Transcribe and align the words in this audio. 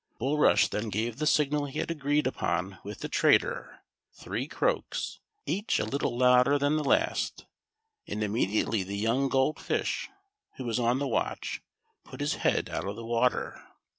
Bulrush 0.17 0.67
then 0.69 0.89
gave 0.89 1.17
the 1.17 1.27
signal 1.27 1.67
he 1.67 1.77
had 1.77 1.91
agreed 1.91 2.25
upon 2.25 2.79
with 2.83 3.01
the 3.01 3.07
traitor, 3.07 3.83
three 4.13 4.47
croaks, 4.47 5.19
each 5.45 5.77
a 5.77 5.85
little 5.85 6.17
louder 6.17 6.57
than 6.57 6.75
the 6.75 6.83
last, 6.83 7.45
and 8.07 8.23
immediately 8.23 8.81
the 8.81 8.97
young 8.97 9.29
Gold 9.29 9.59
Fish, 9.59 10.09
who 10.57 10.63
was 10.63 10.79
on 10.79 10.97
the 10.97 11.07
watch, 11.07 11.61
put 12.03 12.19
his 12.19 12.33
head 12.41 12.67
out 12.67 12.87
of 12.87 12.95
the 12.95 13.05
water. 13.05 13.61